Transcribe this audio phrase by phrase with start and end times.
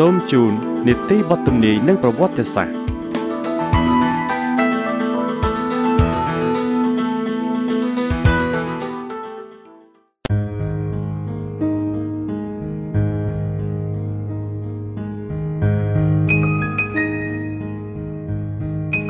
[0.00, 0.52] សូមជូន
[0.86, 2.74] នីតិវត្តនីនិងប្រវត្តិសាស្ត្រ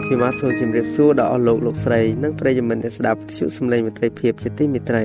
[0.04, 5.04] ខ្ញុំបាទសូមជម្រាបសួរដល់អស់លោកលោកស្រីនិងប្រិយមិត្តអ្នកស្ដាប់វិទ្យុសំឡេងមិត្តភាពជាទីមេត្រី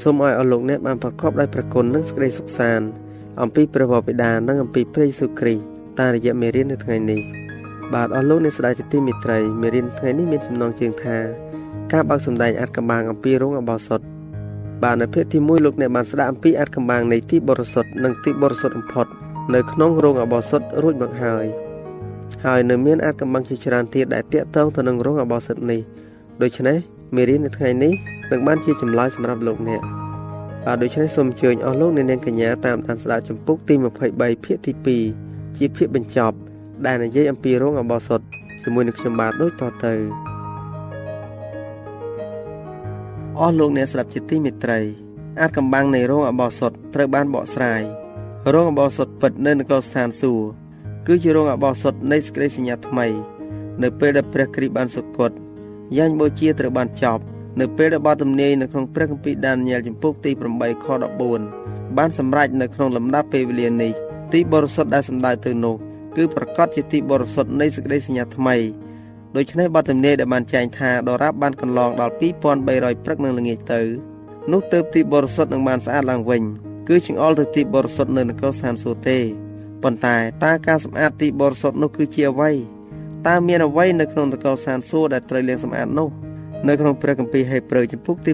[0.00, 2.88] សូមឲ្យអស់លោកអ្នកបានប្រកបដោយព្រះគុណនិងសេចក្តីសុខសាន្ត
[3.42, 5.62] អំពីព្រះវរបិតានិងអំពីព្រះយេស៊ូវគ្រីស្ទ
[5.98, 7.20] តាមរយៈមេរៀននៅថ្ងៃនេះ
[7.94, 11.16] បាទអស់លោកអ្នកស្ដាប់ជាទីមេត្រីមេរៀនថ្ងៃនេះមានចំណងជើងថា
[11.92, 14.00] ការបើកសម្ដែងអាចកម្បាំងអំពីរោងអបោសុត
[14.82, 19.06] បាទនៅភាគទី1លោកអ្នកបានស្ដាប់អំពីអាចកម្បាំងនៃទីបរិសុទ្ធនិងទីបរិសុទ្ធបំផុត
[19.54, 21.46] នៅក្នុងរោងអបោសុតរួចមកហើយ
[22.44, 25.80] ហើយនៅមានអាចកម្បាំងជាច្រើនទៀតដែលតាក់ទងទៅនឹងរោងអបោសុតនេះ
[26.42, 26.78] ដូច្នេះ
[27.16, 27.92] មេរៀននៅថ្ងៃនេះ
[28.30, 29.82] នឹងបានជាចម្លើយសម្រាប់លោកអ្នក
[30.64, 33.74] បាទដូច្នេះសូមអញ្ជើញអស់លោកអ្នកនាងកញ្ញាតាមដានស្ដាប់ចម្ពោះទី
[34.10, 34.72] 23ភាគទី
[35.16, 36.36] 2ជាភាគបញ្ចប់
[36.86, 38.20] ដែលនិយាយអំពីរោងអបសុត
[38.62, 39.94] ជាមួយនឹងខ្ញុំបាទដូចតទៅ
[43.40, 44.80] អស់លោកអ្នកស្ដាប់ជាទីមេត្រី
[45.40, 47.82] អាចកំបាំងនៃរោងអបសុតត្រូវបានបកស្រាយ
[48.54, 50.46] រោងអបសុតពិតនៅនគរស្ថានសួគ៌
[51.06, 53.06] គឺជារោងអបសុតនៃសេចក្តីសញ្ញាថ្មី
[53.82, 55.30] នៅពេលដែលព្រះគ្រីស្ទបានសុគត
[55.96, 57.24] យ៉ាញ់បូជាត្រូវបានចប់
[57.60, 60.86] នៅពេលដែលបទទំនាយនៅក្នុងព្រះគម្ពីរដានីយ៉ែលចំពុកទី8ខ
[61.40, 63.92] 14បានសម្រេចនៅក្នុងលំដាប់ពេលវេលានេះ
[64.32, 65.74] ទីបរិសុទ្ធដែលសម្ដៅទៅនោះ
[66.16, 68.56] គឺប្រកាសជាទីបរិសុទ្ធនៃសេចក្តីសញ្ញាថ្មី
[69.36, 73.80] ដូច្នេះបទទំនាយដែលបានចែងថាដរាបបានកន្លងដល់2300ព្រឹកនឹងល្ងាចទៅ
[74.52, 76.42] នោះទៅទីបរិសុទ្ធនឹងបានស្អាតឡើងវិញ
[76.88, 79.18] គឺចង្អុលទៅទីបរិសុទ្ធនៅនគរស្ថានសួគ៌ទេ
[79.82, 82.50] ប៉ុន្តែតើការសម្អាតទីបរិសុទ្ធនោះគឺជាអ្វី
[83.26, 86.08] តើមានអ្វីនៅក្នុងនគរស្ថានសួគ៌ដែលត្រូវលាងសម្អាតនោះ
[86.66, 88.32] នៅក្នុងព្រះគម្ពីរហេព្រើរចំពុកទី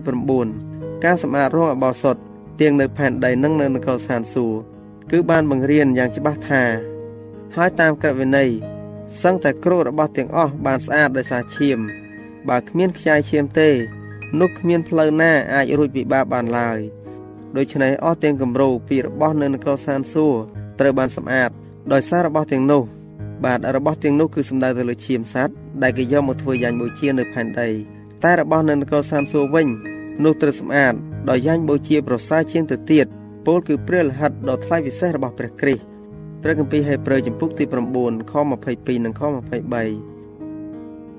[0.51, 2.17] 9ការសម្អាតរោងអបោសុត
[2.61, 4.57] ទៀងនៅផែនដីនិងនៅនគរស្ថានសួគ៌
[5.11, 6.63] គឺបានបង្រៀនយ៉ាងច្បាស់ថា
[7.57, 8.51] ហើយតាមក្រឹតវិន័យ
[9.23, 11.79] សឹងតែគ្រូរបស់ទាំងអស់បានស្អាតដោយសារឈាម
[12.49, 13.69] បើគ្មានខ្ជាយឈាមទេ
[14.41, 16.79] នោះគ្មានផ្លូវណាអាចរួចពីបាបបានឡើយ
[17.57, 20.39] ដូច្នេះអស់ទាំងគំរូពីរបស់នៅនគរស្ថានសួគ៌
[20.81, 21.51] ត្រូវបានសម្អាត
[21.93, 22.83] ដោយសាររបស់ទាំងនោះ
[23.45, 27.71] បាទរបស់ទាំងនោះគឺសំដៅទៅលើឈាមសត្វដែលគេយកមកធ្វើយ៉ាងបូជានៅផែនដី
[28.25, 29.69] តែរបស់នៅនគរសានសួរវិញ
[30.25, 30.95] នោះត្រូវសម្អាត
[31.29, 33.07] ដោយយ៉ាញ់បូជាប្រសើរជាងទៅទៀត
[33.47, 35.83] ពោលគឺព្រះលហិតដ៏ថ្លៃវិសេសរបស់ព្រះគ្រីស្ទ
[36.43, 37.75] ព្រះគម្ពីរហេព្រើរចំពុកទី9
[38.33, 38.35] ខ
[38.69, 39.29] 22និងខ23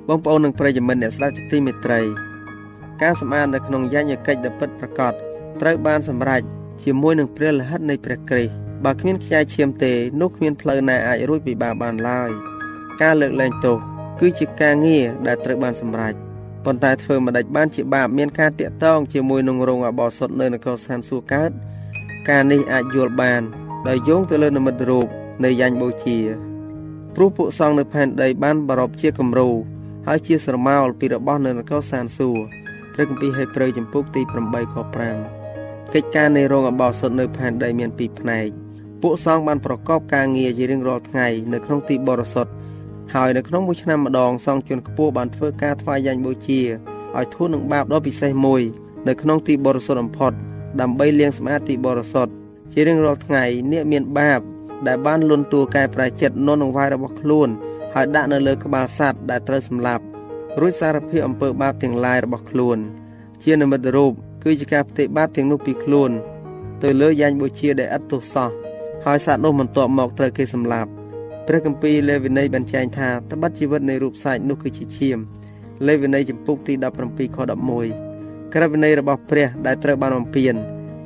[0.07, 2.01] បងប្អូននិងប្រិយមិត្តអ្នកស្ដាប់ជាទីមេត្រី
[3.01, 5.13] ការសម្អាតនៅក្នុងយញ្ញកិច្ចដ៏ពិតប្រាកដ
[5.61, 6.41] ត្រូវបានសម្រេច
[6.83, 8.53] ជាមួយនឹងព្រះលហិតនៃព្រះគ្រីស្ទ
[8.85, 12.29] បើគ្មានខ្ជាយឈាមទេនោះគ្មានផ្លូវណាអាចរួចពីបាបបានឡើយ
[13.01, 13.77] ការលើកលែងទោស
[14.19, 16.24] គឺជាការងារដែលត្រូវបានសម្រេច
[16.65, 21.51] ប៉ុន្តែធ្វើមិនដេចបានជាបាបមានការតាក់ទងជាមួយនឹងរោងអបោសុតនៅនគរស្ថានសួគ៌កើត
[22.29, 23.41] ការនេះអាចយល់បាន
[23.87, 25.07] ដោយយោងទៅលើនិមិត្តរូប
[25.43, 26.17] នៃយ៉ាញ់បូជា
[27.15, 29.49] ព្រោះពួកសង្ឃនៅផែនដីបានបរពជាគំរូ
[30.07, 32.43] ហើយជាស្រមោលពីរបស់នៅនគរស្ថានសួគ៌
[32.93, 34.75] ព្រះគម្ពីរហេព្រើរចំពុកទី8ខ
[35.33, 38.47] 5កិច្ចការនៃរោងអបោសុតនៅផែនដីមានពីរផ្នែក
[39.01, 42.51] ពួកសង្ឃបានប្រកបការងារជារៀងរាល់ថ្ងៃនៅក្នុងទីបរិសុទ្ធ
[43.13, 46.61] ហើយនៅក្នុងមួយឆ្នាំម្ដងសង្ឃជនខ្ពស់បានធ្វើការថ្វាយយ៉ាញ់បូជា
[47.17, 48.61] ឲ្យធូរនឹងបាបដ៏ពិសេសមួយ
[49.07, 50.33] នៅក្នុងទីបរិសុទ្ធបំផុត
[50.81, 52.31] ដើម្បីលាងសម្អាតទីបរិសុទ្ធ
[52.73, 54.39] ជារៀងរាល់ថ្ងៃអ្នកមានបាប
[54.87, 57.49] ដែលបានលន់តួកែប្រែចិត្តនន់នឹងវាយរបស់ខ្លួន
[57.93, 60.03] ហើយដាក់នៅលើក្បាលសត្វដែលត្រូវសម្លាប់
[60.59, 62.77] រួចសារភាពអំពើបាបទាំងឡាយរបស់ខ្លួន
[63.43, 64.13] ជានិមិត្តរូប
[64.43, 66.11] គឺជាការផ្ទេរបាបទាំងនោះពីខ្លួន
[66.83, 68.49] ទៅលើយ៉ាញ់បូជាដែលឥតទោសសោះ
[69.05, 70.89] ហើយសត្វនោះបន្ទាប់មកត្រូវគេសម្លាប់
[71.47, 75.17] ព្រះគម្ពីរលេវីនីបានចែងថាត្បិតជីវិតនៃរូបសាច់នោះគឺជាឈាម
[75.87, 80.55] លេវីនីចំពុកទី17ខ11ក្រឹតវិន័យរបស់ព្រះដែលត្រូវបានបំពេញ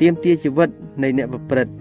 [0.02, 0.70] ទាមទារជីវិត
[1.04, 1.74] នៃអ្នកប្រព្រឹត្ត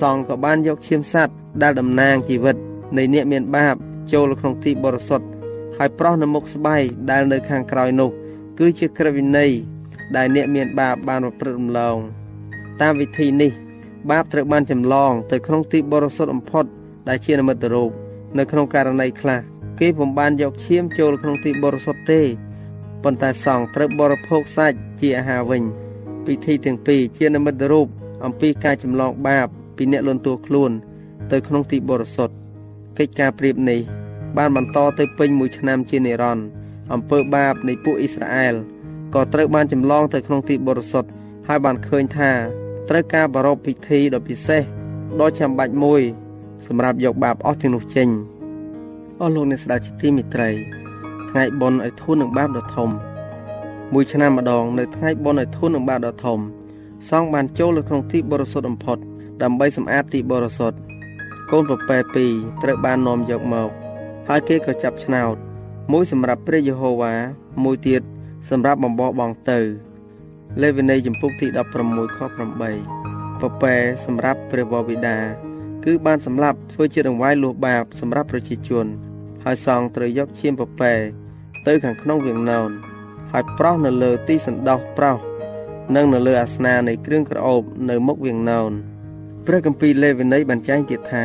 [0.00, 2.56] សង្ឃក៏បានយកឈាមសត្វដែលតំណាងជីវិត
[2.96, 3.76] នៃអ្នកមានបាប
[4.12, 5.26] ចូលក្នុងទីបរិសុទ្ធ
[5.78, 8.10] ហើយប្រោះនៅមុខស្បែកដែលនៅខាងក្រោយនោះ
[8.58, 9.50] គឺជាក្រឹតវិន័យ
[10.16, 11.96] ដែលអ្នកមានបាបបានប្រព្រឹត្តរំលង
[12.80, 13.52] តាមវិធីនេះ
[14.10, 16.66] បាបត្រូវបានចម្លងទៅក្នុងទីបរិសុទ្ធបំផុត
[17.08, 17.90] ដែលជានិមិត្តរូប
[18.38, 19.40] នៅក្នុងករណីខ្លះ
[19.80, 22.20] គេពុំបានយកឈាមចូលក្នុងទីបរិសុទ្ធទេ
[23.02, 25.62] ប៉ុន្តែសង្ឃត្រូវបរិភោគសាច់ជាអាហារវិញ
[26.26, 27.88] ពិធីទាំងពីរជានិមិត្តរូប
[28.24, 30.72] អំពីការចម្លងបាបពីអ្នកលន់តួខ្លួន
[31.32, 32.34] ទៅក្នុងទីបរិសុទ្ធ
[32.98, 33.80] កិច្ចការប្រៀបនេះ
[34.36, 36.46] បានបន្តទៅពេញមួយឆ្នាំជានិរន្តរ៍
[36.92, 38.54] អំពើបាបនៃពួកអ៊ីស្រាអែល
[39.14, 41.08] ក៏ត្រូវបានចម្លងទៅក្នុងទីបរិសុទ្ធ
[41.48, 42.32] ហើយបានឃើញថា
[42.88, 44.62] ត្រូវការប្រារព្ធពិធីដ៏ពិសេស
[45.20, 46.02] ដ៏ចាំបាច់មួយ
[46.66, 48.08] សម្រាប់យកបាបអស់ទាំងនោះចេញ
[49.20, 50.50] អស់លោកអ្នកស្ដាប់ជាទីមេត្រី
[51.30, 52.90] ថ្ងៃបុណ្យឲ្យធូរនឹងបាបដ៏ធំ
[53.92, 56.38] មួយឆ្នាំម្ដងនៅថ្ងៃបុណ្យឲ្យធូរនឹងបាបដ៏ធំ
[57.10, 58.98] សង្ឃបានចូលនៅក្នុងទីបរិសុទ្ធបំផុត
[59.42, 60.76] ដើម្បីសម្អាតទីបរិសុទ្ធ
[61.50, 62.30] កូនប្រពែពីរ
[62.62, 63.70] ត្រូវបាននាំយកមក
[64.28, 65.36] ហើយគេក៏ចាប់ឆ្នោត
[65.92, 67.14] មួយសម្រាប់ព្រះយេហូវ៉ា
[67.64, 68.02] មួយទៀត
[68.50, 69.58] សម្រាប់បំបោះបងទៅ
[70.62, 71.46] លេវីនីចំពុកទី
[71.82, 72.18] 16ខ
[72.80, 73.74] 8ពពែ
[74.04, 75.51] សម្រាប់ព្រះវរបិតា
[75.84, 78.86] គឺបានសម្លាប់ធ្វើជារង្វាយលួសបាបសម្រាប់ប្រជាជន
[79.44, 80.92] ហើយសង្ឃត្រូវយកឈាមពពែ
[81.66, 82.70] ទៅខាងក្នុងវាងណោន
[83.32, 85.16] ហើយប្រោះនៅលើទីសណ្ដោះប្រោះ
[85.96, 88.72] និងនៅលើអាសនានៃគ្រឿងក្រអូបនៅមុខវាងណោន
[89.46, 91.24] ព្រះគម្ពីរលេវីនីបានចែងទៀតថា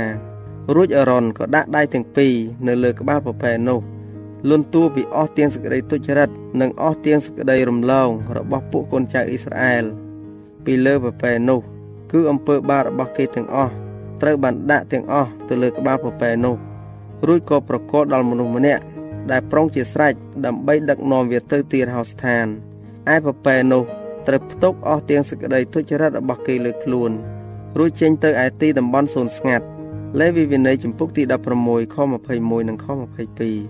[0.75, 2.33] រួចអរ៉ុនក៏ដាក់ដៃទាំងពីរ
[2.67, 3.79] នៅលើក្បាលពពែនោះ
[4.49, 6.29] លន់តួពីអស់ទាំងសេចក្តីទុច្ចរិត
[6.61, 9.83] និងអស់ទាំងសេចក្តីរំលងរបស់ពួកកូនចៅអ៊ីស្រាអែល
[10.65, 11.59] ពីលើពពែនោះ
[12.11, 13.73] គឺអំពើបាបរបស់គេទាំងអស់
[14.21, 16.55] ត្រូវបានដាក់ទាំងអស់ទៅលើក្បាលពពែនោះ
[17.27, 18.83] រួចក៏ប្រកល់ដល់មនុស្សម្នាក់
[19.31, 20.13] ដែលប្រុងជាស្រេច
[20.45, 22.45] ដើម្បីដឹកនាំវាទៅទីរហោស្ថាន
[23.13, 23.83] ឯពពែនោះ
[24.27, 27.11] ត្រូវផ្ទុកអស់ទាំងសេចក្តីទុច្ចរិតរបស់គេលើខ្លួន
[27.77, 29.65] រួចចេញទៅឯទីតំបន់សូនស្ងាត់
[30.19, 31.23] លេវីវិន័យចំពុកទី
[31.59, 31.97] 16ខ
[32.33, 32.85] 21និងខ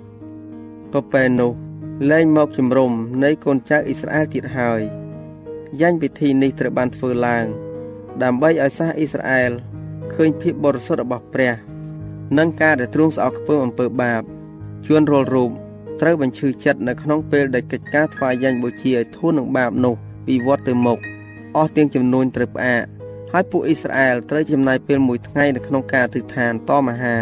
[0.05, 1.51] 22ក៏ពេលនោះ
[2.11, 2.91] លែងមកជំរុំ
[3.23, 4.81] នៃកូនចៅអ៊ីស្រាអែលទៀតហើយ
[5.81, 7.45] យ៉ាញ់ពិធីនេះត្រូវបានធ្វើឡើង
[8.23, 9.51] ដើម្បីឲ្យសាសអ៊ីស្រាអែល
[10.15, 11.53] ឃើញភាពបរិសុទ្ធរបស់ព្រះ
[12.37, 14.21] និងការដែលទ្រង់ស្អប់ខ្ពើមអំពើបាប
[14.85, 15.51] ជួនរាល់រូប
[16.01, 19.95] ត្រូវបញ្ឈឺចិត្តនៅក្នុងពេលដែលកិច្ចការថ្វាយយ៉ាញ់បូជាឲ្យធូរនឹងបាបនោះ
[20.27, 20.99] ពីវត្តទៅមុខ
[21.55, 22.83] អស់ទាំងចំនួនត្រូវផ្អាក
[23.31, 27.17] ហើយពួកអ៊ីស្រាអែលត្រូវចំណាយពេលមួយថ្ងៃនៅក្នុងការទិដ្ឋានតមហា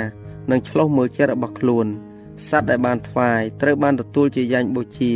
[0.51, 1.85] និងឆ្លោះមើលចិត្តរបស់ខ្លួន
[2.47, 5.13] សត្វដែលបានថ្វាយត្រូវបានទទួលជាយ៉ាញ់បូជា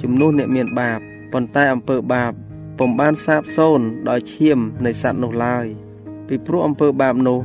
[0.00, 0.98] ជំនួសអ្នកមានបាប
[1.32, 2.32] ប៉ុន្តែអំពើបាប
[2.78, 5.66] ពុំបានសាបសូន្យដោយឈាមនៃសត្វនោះឡើយ
[6.32, 7.38] ពីព្រោះអំពើបាបនោះ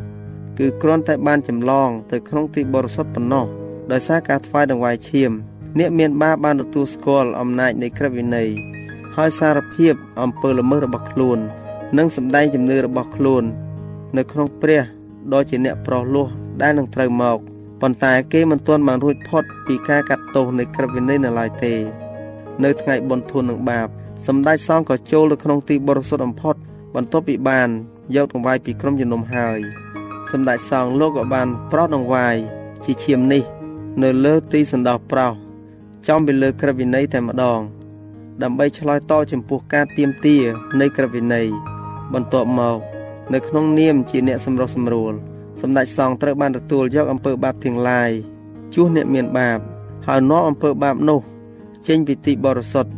[0.59, 3.45] គឺគ្រាន់តែបានចម្លង ទៅក្នុងទីបរិសុទ្ធប៉ុណ្ណោះ
[3.91, 5.31] ដោយសារការថ្វាយដង្វាយឈាម
[5.79, 8.49] អ្នកមានបាបបានទទួលស្គាល់អំណាចនៃក្រឹតវិន័យ
[9.15, 11.39] ហើយសារភាពអំពើល្មើសរបស់ខ្លួន
[11.97, 13.43] និងសម្ដែងជំនឿរបស់ខ្លួន
[14.17, 14.81] នៅក្នុងព្រះ
[15.33, 16.27] ដ៏ជាអ្នកប្រោះលោះ
[16.61, 17.37] ដែលនឹងត្រូវមក
[17.81, 21.73] ប៉ុន្តែគេមិនទាន់បានរួចផុតពីការកាត់ទោសនៃក្រឹតវិន័យនៅឡើយទេ
[22.63, 23.87] នៅថ្ងៃបុណ្យធននឹងបាប
[24.27, 26.55] សម្ដេចសង្ឃក៏ចូលទៅក្នុងទីបរិសុទ្ធបំផុត
[26.95, 27.69] បន្ទាប់ពីបាន
[28.13, 29.59] យកដង្វាយពីក្រុមជំនុំហើយ
[30.31, 32.35] សម្ដេចសង្ឃលោកក៏បានប្រោសដង្វាយ
[32.83, 33.43] ជាឈាមនេះ
[34.03, 35.33] នៅលើទីសណ្ដោះប្រោស
[36.07, 37.59] ចំពីលើក្រឹតវិន័យតែម្ដង
[38.41, 40.37] ដើម្បីឆ្លើយតបចំពោះការទៀមទា
[40.79, 41.47] នៃក្រឹតវិន័យ
[42.13, 42.77] បន្ទាប់មក
[43.33, 45.13] នៅក្នុងនាមជាអ្នកសម្រុះសម្រួល
[45.61, 48.11] សម្ដេចសង្ឃត្រូវបានទទួលយកអំពើបាបទាំងឡាយ
[48.73, 49.59] ជួសអ្នកមានបាប
[50.07, 51.21] ហើយនាំអំពើបាបនោះ
[51.87, 52.91] ចេញពីទីបរិសុទ្ធ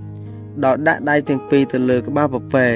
[0.64, 2.68] ដោយដាក់ដៃទាំងពីរទៅលើក្បាលពពែ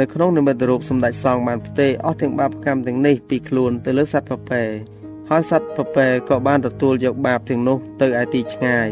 [0.00, 4.62] នៅក្នុងនិមិត្តរូបសម្ដេចសង្ឃបានផ្ទេរអស់ទាំងបាបកម្មទាំងនេះពីខ្លួនទៅលើសត្វពពែ
[5.30, 8.88] ហើយសត្វពពែក៏បានទទួលយកបាបទាំងនោះទៅឯទីឆ្ងាយ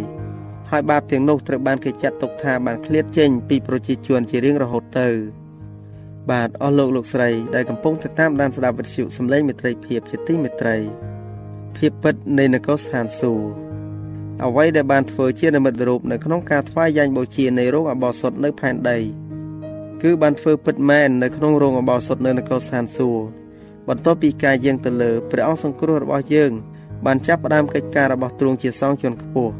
[0.70, 5.08] ហើយបាបទាំងនោះត្រូវបានគេចាត់ទុកថាបានឃ្លាតចេញពីប្រជាជនជារៀងរហូតទៅ
[6.30, 10.76] បាទអស់លោកលោកស្រីដែលកំពុងតាមដានស្ដាប់វិទ្យុសំឡេងមេត្រីភាពជាទីមេត្រី
[11.76, 13.50] ភាពពិតនៃនគរស្ថានសួគ៌
[14.44, 18.98] អ្វីដែលបានធ្វើជានិមិត្តរូបនៅក្នុងការថ្វាយយ៉ាញ់បូជានៃរោងអបោសុតនៅផែនដី
[20.02, 23.24] គឺបានធ្វើពិតមែននៅក្នុងរោងអបោសុតនៅនគរស្ថានសួគ៌
[23.88, 26.52] បន្ទាប់ពីការយាងទៅលើព្រះអង្គសង្គ្រោះរបស់យើង
[27.06, 29.52] បានចាប់ផ្ដើមកិច្ចការរបស់ទ្រង់ជាសង្ឃជាន់ខ្ពស់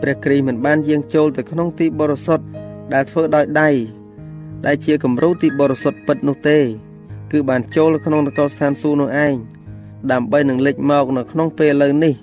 [0.00, 2.44] ព្រះគ្រីស្ទមិនបានយាងចូលទៅក្នុងទីបរិសុទ្ធ
[2.94, 3.70] ដែលធ្វើដោយដៃ
[4.66, 6.58] ដែលជាគំរូទីបរិសុទ្ធពិតនោះទេ
[7.32, 9.34] គឺបានចូលក្នុងនគរស្ថានសួគ៌នោះឯង
[10.12, 12.14] ដើម្បីនឹងលេចមកនៅក្នុងពេលឥឡូវនេះ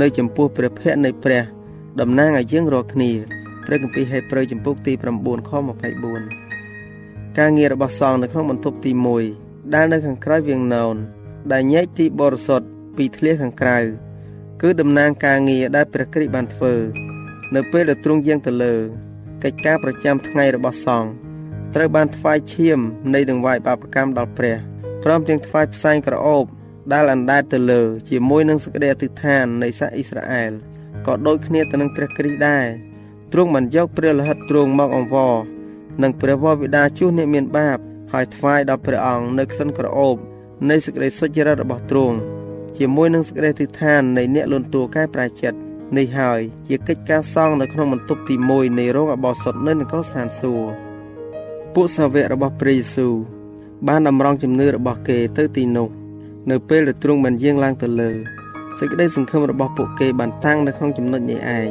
[0.00, 1.42] នៅចំពោះព្រះភ័ក្ត្រនៃព្រះ
[2.00, 3.10] តំណាងឲ្យយើងរាល់គ្នា
[3.66, 6.43] ព្រះគម្ពីរហេព្រើរចំពុកទី9ខ24
[7.38, 8.92] ការងាររបស់សង្ឃនៅក្នុងបន្ទប់ទី
[9.32, 10.94] 1ដែលនៅខាងក្រៅវាងណោន
[11.52, 13.78] ដែលញែកទីបរិសុទ្ធពីធ្លាខាងក្រៅ
[14.62, 16.74] គឺតំណាងការងារដែលព្រះគ្រីស្ទបានធ្វើ
[17.54, 18.74] នៅពេលដែលទ្រង់យាងទៅលើ
[19.42, 21.10] កិច្ចការប្រចាំថ្ងៃរបស់សង្ឃ
[21.74, 22.80] ត្រូវបានថ្វាយឈាម
[23.14, 24.56] នៃដង្វាយបាបកម្មដល់ព្រះ
[25.04, 26.44] ព្រមទាំងថ្វាយផ្សែងក្រអូប
[26.92, 30.52] ដែលអណ្ដែតទៅលើជាមួយនឹងសេចក្តីអធិដ្ឋាននៃសាសអ៊ីស្រាអែល
[31.06, 32.66] ក៏ដូចគ្នាទៅនឹងព្រះគ្រីស្ទដែរ
[33.32, 35.34] ទ្រង់បានយកព្រះលិខិតទ្រង់មកអង្វរ
[36.02, 37.78] និងព្រះវរបិតាជួសអ្នកមានបាប
[38.12, 40.16] ហើយថ្វាយដល់ព្រះអង្គនៅក្លិនក្រអូប
[40.70, 42.16] នៃសេចក្តីសុចរិតរបស់ទ្រង់
[42.78, 45.58] ជាមួយនឹងសេចក្តីទិដ្ឋាននៃអ្នកលន់តួកែប្រែចិត្ត
[45.96, 50.70] នេះហើយជាកិច្ចការសង់នៅក្នុងបន្ទប់ទី1នៃរោងអបោសុតនៅនគរស្ថានសួគ៌
[51.74, 53.14] ពួកសាវករបស់ព្រះយេស៊ូវ
[53.88, 55.88] បានតម្រង់ជំនឿរបស់គេទៅទីនោះ
[56.50, 58.10] នៅពេលដែលទ្រង់បានយាងឡើងទៅលើ
[58.78, 61.68] សេចក្តីសង្ឃឹមរបស់ពួកគេបានតាំងនៅក្នុងចំណុចនេះឯង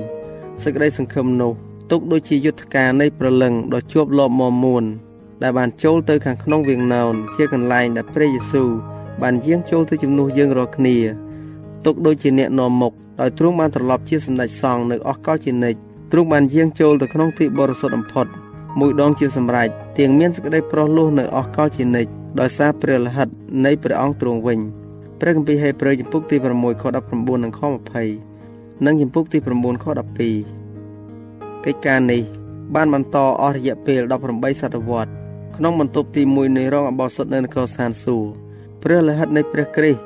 [0.64, 1.54] សេចក្តីសង្ឃឹមនោះ
[1.92, 4.84] ទុកដូចជាយុទ្ធការនៃប្រលឹងដ៏ជាប់លាប់មមួន
[5.42, 8.70] ដែលបានចូលទៅខាងក្នុងវាងណោនជាកន្លែងដែលព្រះយេស៊ូវ
[9.22, 10.98] បានយាងចូលទៅជំនួសយើងរាល់គ្នា
[11.86, 15.80] ទុកដូចជាអ្នកនាំមុខដោយទ្រង់បានត្រឡប់ជាសម្ដេចសង្ឃនៅអស់កលជានិច្ច
[16.12, 18.28] ទ្រង់បានយាងចូលទៅក្នុងទីបរិសុទ្ធបំផុត
[18.80, 22.10] មួយដងជាសម្រេចទៀងមានសេចក្តីប្រោះលោះនៅអស់កលជានិច្ច
[22.40, 23.28] ដោយសារព្រះលិខិត
[23.66, 24.60] នៃព្រះអង្គទ្រង់វិញ
[25.20, 27.62] ព្រះគម្ពីរហេព្រើរចំពុកទី6ខ19និងខ
[28.24, 30.63] 20និងចំពុកទី9ខ12
[31.66, 32.22] កិច្ចការនេះ
[32.76, 34.02] បានបន្តអស់រយៈពេល
[34.32, 35.12] 18សតវត្ស
[35.56, 38.28] ក្នុងបន្ទប់ទី1នៃរងអបោសុតនៅនគរស្ថានសួគ៌
[38.84, 40.02] ព្រះលិខិតនៃព្រះគ្រីស្ទ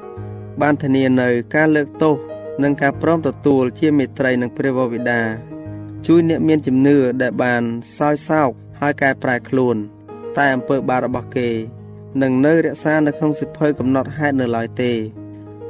[0.62, 2.16] បានធានានៅការលើកទោស
[2.64, 5.22] និងការព្រមទទួលជាមេត្រីនឹងព្រះវរបិតា
[6.08, 7.64] ជួយអ្នកមានជំនឿដែលបាន
[7.98, 8.50] សោយសោក
[8.80, 9.76] ហើយកែប្រែខ្លួន
[10.38, 11.50] តែអំពើបាបរបស់គេ
[12.22, 14.92] នឹងនៅរក្សានៅក្នុងសិភៅកំណត់ហេតុនៅឡើយទេ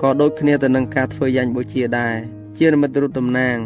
[0.01, 2.15] ក៏ដូចគ្នាទៅនឹងការធ្វើយ៉ាញ់បូជាដែរ
[2.57, 3.57] ជានិមិត្តរូបតំណាង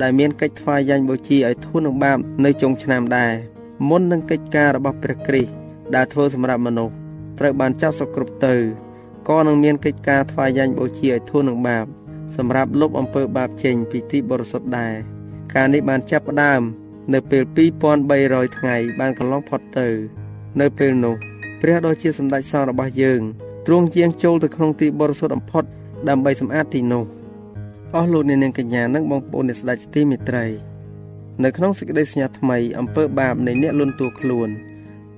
[0.00, 3.32] ដែលមានកិច្ចថ្វាយយ៉ាញ់បូជាឲ្យធូរនឹងបាបនៅចុងឆ្នាំដែរ
[3.88, 5.50] មុននឹងកិច្ចការរបស់ព្រះគ្រីស្ទ
[5.94, 6.94] ដែលធ្វើសម្រាប់មនុស្ស
[7.38, 8.54] ត្រូវបានចាប់សគ្រប់ទៅ
[9.28, 11.86] ក៏នឹងមានកិច្ចការថ្វាយយ៉ាញ់បូជាឲ្យធូរនឹងបាប
[12.36, 14.94] សម្រាប់លុបអំពើបាបចេញពីទីបរិសុទ្ធដែរ
[15.54, 16.62] ការនេះបានចាប់ផ្ដើម
[17.12, 17.42] នៅពេល
[18.00, 19.88] 2300ថ្ងៃបានកន្លងផុតទៅ
[20.60, 21.14] នៅពេលនោះ
[21.60, 23.20] ព្រះដ៏ជាសម្ដេចសង្ឃរបស់យើង
[23.66, 25.64] ទ្រង់ជាងចូលទៅក្នុងទីបរិសុទ្ធបំផុត
[26.08, 27.04] ដើម្បីសម្អាតទីនោះ
[27.96, 30.46] អស់លោកអ្នកនាងកញ្ញានិងបងប្អូនអ្នកស្ដេចទីមេត្រី
[31.44, 34.48] នៅក្នុងសេចក្តីសញ្ញាថ្មីអំពើបាបនៃអ្នកលន់តួខ្លួន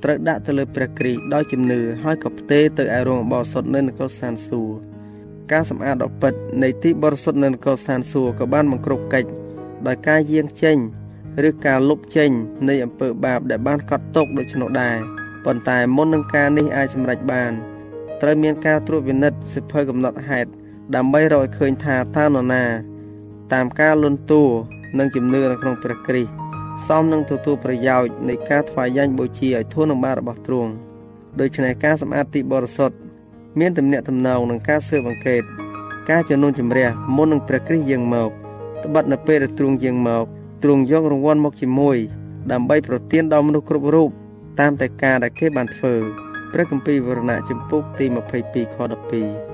[0.02, 4.76] ត្រូវដាក់ទៅលើព្រះគ្រីស្ទដោយជំនឿហើយក៏ផ្ទេរទៅឯរោងបោសុតនៅនគរស្ថានសួគ៌
[5.52, 9.28] ការសម្អាតដ៏ពិតនៃទីបរិសុទ្ធនៅនគរស្ថានសួគ៌ក៏បានបង្គ្រប់កិច្ច
[9.86, 10.76] ដោយការយាងចេញ
[11.48, 12.30] ឬការលុបចេញ
[12.68, 14.98] នៃអំពើបាបដែលបានកត់ទុកដូច្នោះដែរ
[15.44, 17.52] ប៉ុន្តែមុននឹងការនេះអាចសម្រេចបាន
[18.22, 20.50] ត្រូវមានការត្រួតពិនិត្យសិភៅកំណត់ហេតុ
[20.96, 22.64] ដើម្បីរកឲ្យឃើញថាតើនរណា
[23.52, 24.44] តាមការលន់តួ
[24.98, 26.30] និងជំនឿនៅក្នុងព្រះគ្រីស្ទ
[26.86, 30.72] សមនឹងទទួលប្រយោជន៍នៃការថ្វាយយ៉ាញ់បូជាឲ្យធន់នឹងបារបស់ទ្រង់
[31.40, 32.96] ដូច្នេះការសម្អាតទីបរិសុទ្ធ
[33.60, 35.42] មានទំនាក់ទំនងនឹងការស៊ើបអង្កេត
[36.10, 38.30] ការជំនុំជម្រះមុននឹងព្រះគ្រីស្ទយាងមក
[38.84, 40.24] ត្បិតនៅពេលដែលទ្រង់យាងមក
[40.62, 41.96] ទ្រង់យករង្វាន់មកជាមួយ
[42.52, 44.10] ដើម្បីប្រទានដល់មនុស្សគ្រប់រូប
[44.60, 45.94] តាមតែការដែលគេបានធ្វើ
[46.52, 48.06] ព្រះគម្ពីរវរណៈចំពុកទី
[48.40, 49.53] 22ខ12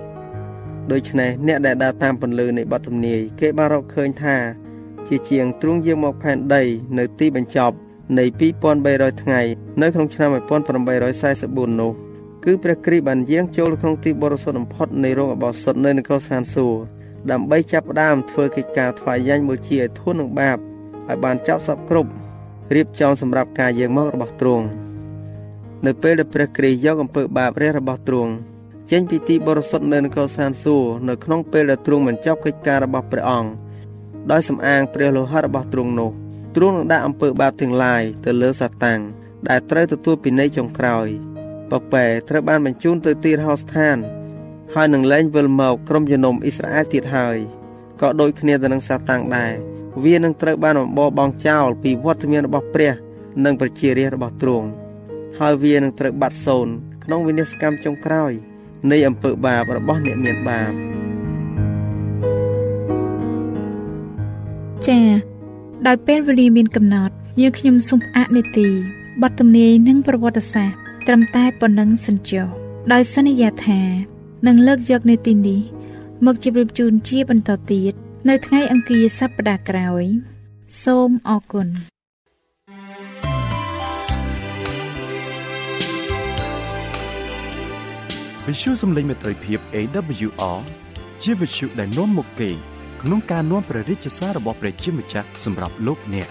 [0.92, 4.36] ដូច្នេះអ្នកដែលដើរតាមពន្លឺនៃបទទំនាយគេបានរកឃើញថា
[5.08, 6.62] ជាជាងទ្រង់យាងមកផែនដី
[6.98, 7.76] នៅទីបញ្ចប់
[8.18, 8.24] នៃ
[8.72, 9.40] 2300ថ្ងៃ
[9.82, 11.92] នៅក្នុងឆ្នាំ1844នោះ
[12.44, 16.78] គឺព្រះគ្រីស្ទបានយាងចូលក្នុងទីបរិសុទ្ធបំផុតនៃរោងអបោសុតនៅនគរស្ថានសួគ៌
[17.30, 22.10] ដើម្បីចាប់ផ្ដើមធ្វើកិច្ចការថ្វាយយ៉ាញ់បូជាឲ្យធន់នឹងបាបឲ្យបានចប់សពគ្រប់
[22.74, 24.66] រៀបចំសម្រាប់ការយាងមករបស់ទ្រង់
[25.86, 28.32] នៅពេលដែលព្រះគ្រីស្ទយកអំពើបាបរះរបស់ទ្រង់
[28.90, 33.50] ចេញពីទីបរិសុទ្ធនៅនគរស្ថានសួគ៌នៅក្នុងពេលដែលទ្រង់បញ្ចប់កិច្ចការរបស់ព្រះអង្គ
[34.30, 36.10] ដោយសំអាងព្រះលោហិតរបស់ទ្រង់នោះ
[36.56, 39.00] ទ្រង់នឹងដាក់អំពើបាបទាំងឡាយទៅលើសាតាំង
[39.48, 41.06] ដែលត្រូវទទួលពិន័យចុងក្រោយ
[41.70, 43.96] ពពែត្រូវបានបញ្ជូនទៅទីរហោស្ថាន
[44.74, 47.38] ហើយនឹងលែងវិលមកក្រុមជំនុំអ៊ីស្រាអែលទៀតហើយ
[48.00, 49.52] ក៏ដូចគ្នាទៅនឹងសាតាំងដែរ
[50.04, 52.92] វានឹងត្រូវបានបំបោបងចោលពីវត្តមានរបស់ព្រះ
[53.44, 54.68] និងប្រជារាស្ត្ររបស់ទ្រង់
[55.38, 56.72] ហើយវានឹងត្រូវបាត់សូន្យ
[57.04, 58.32] ក្នុងវិនិស្សកម្មចុងក្រោយ
[58.90, 60.72] នៃអំពើបាបរបស់អ្នកមានបាប
[64.86, 65.08] ចា៎
[65.86, 68.68] ដោយពេលវេលាមានកំណត់យើងខ្ញុំសូមអនុទី
[69.22, 72.46] បទទំនាយនិងប្រវត្តិសាស្ត្រត្រឹមតែប៉ុណ្ណឹងសិនចុះ
[72.92, 73.80] ដោយសន្យាថា
[74.46, 75.60] នឹងលើកយកនីតិនេះ
[76.26, 77.92] មកជម្រាបជូនជាបន្តទៀត
[78.28, 80.04] នៅថ្ងៃអង្គារសប្តាហ៍ក្រោយ
[80.84, 81.68] សូមអរគុណ
[88.50, 90.58] វិទ្យុសំឡេងមេត្រីភាព AWR
[91.22, 92.50] ជាវិទ្យុដែលនាំមកពី
[93.02, 96.28] ក្នុងការនាំព្រះរាជសាររបស់ព្រះជាម្ចាស់សម្រាប់លោកអ្នក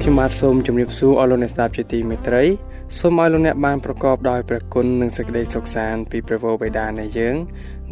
[0.00, 2.44] ខ្ញុំបាទសូមជម្រាបសួរអស់លោកអ្នកស្ដាប់ជាទីមេត្រី
[2.94, 7.34] សូមឲ្យលោកអ្នកបានប្រកបដោយព្រះគុណនិងសេចក្តីសុខសាន្តពីព្រះវរបិតានៃយើង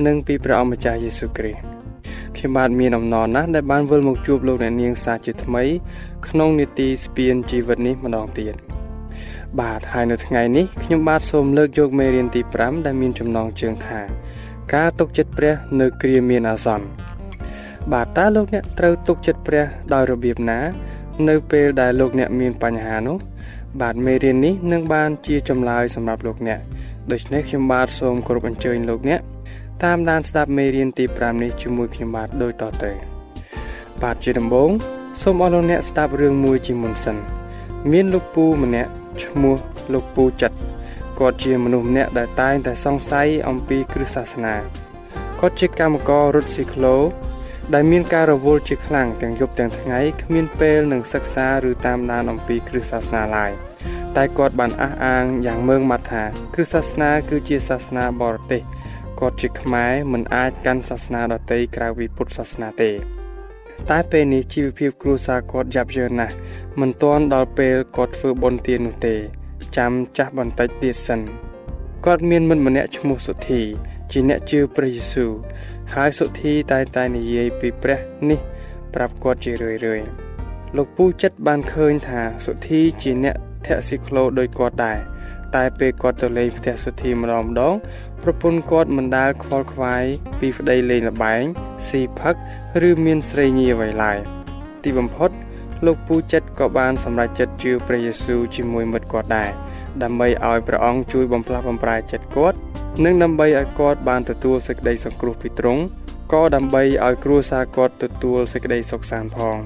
[0.07, 1.61] និងពីព្រះអម្ចាស់យេស៊ូវគ្រីស្ទ
[2.37, 5.65] ខ្ញុំបាទមានអំណរណាស់ដែលបានវិលមកជួបលោកអ្នកនាងសាជាថ្មី
[6.29, 8.55] ក្នុងនីតិស្ពានជីវិតនេះម្ដងទៀត
[9.61, 14.01] បាទហើយនៅថ្ងៃនេះខ្ញុំបាទសូមលើកយកមេរៀនទី5ដែលមានចំណងជើងថា
[14.75, 16.87] ការទុកចិត្តព្រះនៅគ្រាមានអាសន្ន
[17.93, 20.61] បាទតើលោកអ្នកត្រូវទុកចិត្តព្រះដោយរបៀបណា
[21.29, 23.19] នៅពេលដែលលោកអ្នកមានបញ្ហានោះ
[23.81, 26.61] បាទមេរៀននេះនឹងបានជាចម្លើយសម្រាប់លោកអ្នក
[27.13, 29.21] ដូច្នេះខ្ញុំបាទសូមគោរពអញ្ជើញលោកអ្នក
[29.85, 32.93] តាមដានស្ដាប់មេរៀនទី5នេះជាមួយខ្ញុំបាទដូចតទៅ
[34.03, 34.71] បាទជាដំបូង
[35.23, 37.17] សូមអរលោកអ្នកស្ដាប់រឿងមួយជាមុនសិន
[37.93, 38.91] មានលោកពូម្នាក់
[39.23, 39.57] ឈ្មោះ
[39.93, 40.57] លោកពូចិត្ត
[41.19, 44.55] គាត់ជាមនុស្សម្នាក់ដែលតែងតែសង្ស័យអំពីគ្រឹះសាសនា
[45.41, 46.97] គាត់ជាកម្មកររថស៊ីក្លូ
[47.73, 53.53] ដែលមានការរវល់ជាខ្លាំងទាំងយប់ទាំងថ្ងៃគ្មានពេលនឹងសិក្សាឬតាមដានអំពីគ្រឹះសាសនាឡើយ
[54.17, 58.63] តែគាត់បានអះអាងយ៉ាងមើងម៉ាត់ថាគ្រឹះសាសនាគឺជាសាសនាបរទេស
[59.21, 62.91] គាត់ជាខ្មែរមិនអាចកាន់សាសនាដទៃក្រៅពីពុទ្ធសាសនាទេ
[63.91, 66.35] តែពេលនេះជីវភាពគ្រួសារគាត់យ៉ាប់យ៉ឺនណាស់
[66.81, 69.15] មិនទាន់ដល់ពេលគាត់ធ្វើបុណ្យទាននោះទេ
[69.77, 71.21] ចាំចាស់បន្តិចទៀតសិន
[72.07, 73.63] គាត់មានមិត្តម្នាក់ឈ្មោះសុធី
[74.13, 75.33] ជាអ្នកជឿព្រះយេស៊ូវ
[75.95, 78.01] ហើយសុធីតែតែនិយាយពីព្រះ
[78.31, 78.41] នេះ
[78.95, 80.01] ប្រាប់គាត់ជារឿយរឿយ
[80.77, 83.37] លោកពូចិត្តបានឃើញថាសុធីជាអ្នក
[83.67, 84.99] ធាក់ស៊ីក្លូដោយគាត់ដែរ
[85.55, 87.75] តែពេលគាត់ទៅលេងផ្ទះសុធីម្ដងម្ដង
[88.23, 90.05] ប្រពន្ធគាត់មិនដាល់ខ្វល់ខ្វាយ
[90.39, 91.43] ពីប្តីលេងលបែង
[91.89, 92.35] ស៊ីផឹក
[92.89, 94.19] ឬមានស្រីញីអ្វីឡើយ
[94.83, 95.31] ទីបំផុត
[95.87, 99.51] លោកពូចិត្តក៏បានសម្រេចចិត្តជឿព្រះយេស៊ូវជាមួយមិត្តគាត់ដែរ
[100.03, 102.59] ដើម្បីឲ្យព្រះអង្គជួយបំផ្លាស់បំប្រែចិត្តគាត់
[103.03, 105.83] និងដើម្បីឲ្យគាត់បានទទួលសេចក្តីសង្គ្រោះពីទ្រង់
[106.33, 109.57] ក៏ដើម្បីឲ្យគ្រួសារគាត់ទទួលសេចក្តីសុខសាន្តផង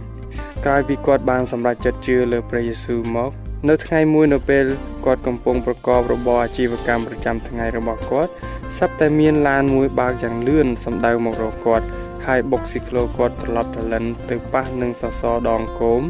[0.64, 3.30] ក្រោយពីគាត់បានសម្រេចចិត្តជឿលើព្រះយេស៊ូវមក
[3.68, 4.64] នៅថ្ងៃមួយនៅពេល
[5.04, 8.32] គាត់កំពុងប្រកបរបរអាជីវកម្មប្រចាំថ្ងៃរបស់គាត់
[8.78, 11.86] សັບតែមានឡានមួយបើកយ៉ាងលឿនសម្ដៅមករកគាត់
[12.26, 16.02] ហើយបុកស៊ីក្លូគាត់ត្រឡប់ត្រលិនទៅប៉ះនឹងសសរដងគោម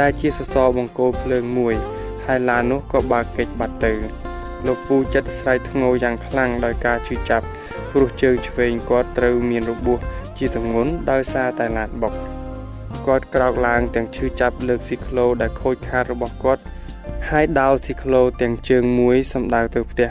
[0.00, 1.74] ដែលជាសសរបង្គោលភ្លើងមួយ
[2.26, 3.94] ហើយឡាននោះក៏បើកកិច្ចបាត់ទៅ
[4.66, 7.46] លោកពូចិត្តស្រែកធ្ងោយ៉ាងខ្លាំងដោយការឈឺចាប់
[7.90, 10.00] ព្រោះជើងឆ្វេងគាត់ត្រូវមានរបួស
[10.38, 12.14] ជាទម្ងន់ដោយសារតែឡានបុក
[13.06, 16.62] គាត់ក្រោកឡើងទាំងឈឺចាប់លើកស៊ីក្លូដែលខូចខាតរបស់គាត់
[17.28, 20.10] ហើយដោលស៊ីក្លូទាំងជើងមួយសម្ដៅទៅផ្ទះ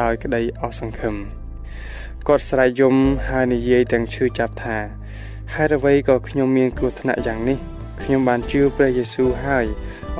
[0.00, 1.14] ដោយក្តីអស់សង្ឃឹម
[2.28, 2.94] គាត់ស្រែកយំ
[3.28, 4.78] ហើយនិយាយទាំងឈឺចាប់ថា
[5.54, 7.58] ហេតុអ្វីក៏ខ្ញុំមានគ្រោះថ្នាក់យ៉ាងនេះ
[8.02, 9.66] ខ្ញុំបានជឿព្រះយេស៊ូវហើយ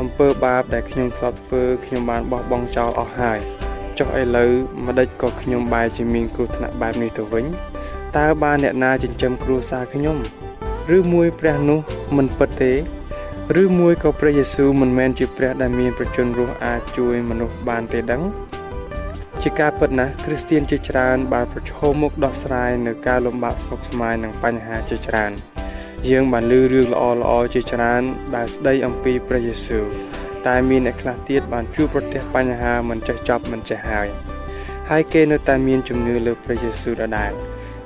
[0.01, 3.58] អំពើបាបដែលខ្ញុំធ្លាប់ធ្វើខ្ញុំបានបោះបង់ចោលអស់ហើយ
[3.99, 4.51] ចុះឥឡូវ
[4.87, 7.45] ម្ដេចក៏ខ្ញុំបែរជាមានគ្រោះថ្នាក់បែបនេះទៅវិញ
[8.17, 10.17] តើបានអ្នកណាចិញ្ចឹមគ្រួសារខ្ញុំ
[10.97, 11.81] ឬមួយព្រះនោះ
[12.17, 12.73] មិនពិតទេ
[13.63, 18.23] ឬមួយក៏ព្រះយេស៊ូវមិនមែនជាព្រះដែលមានប្រជញ្ញរស់អាចជួយមនុស្សបានទេដឹង
[19.43, 25.33] ជាការពិតណាស់គ្រីស្ទានជាច្រើនបានប្រឈមមុខដោះស្រាយនៅការលំបាកស្មុគស្មាញនិងបញ្ហាជាច្រើន
[26.11, 28.03] យើងបានឮរឿងល្អល្អជាច្រើន
[28.35, 30.08] ដែលស្ដីអំពីព្រះយេស៊ូវ
[30.47, 34.09] តែមានអ្នកខ្លះទៀតបានជួបប្រទះបញ្ហាមិនចេះចប់មិនចេះហើយ
[34.91, 37.33] ហើយគេនៅតែមានជំនឿលើព្រះយេស៊ូវដដែល